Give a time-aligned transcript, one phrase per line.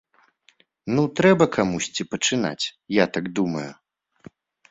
[0.95, 2.65] Ну трэба камусьці пачынаць,
[2.97, 3.69] я так думаю.